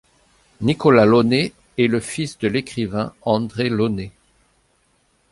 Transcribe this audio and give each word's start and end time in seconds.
Nicolas 0.61 1.05
Launay 1.05 1.53
est 1.77 1.85
le 1.85 1.99
fils 1.99 2.39
de 2.39 2.47
l'écrivain 2.47 3.13
André 3.21 3.69
Launay. 3.69 4.11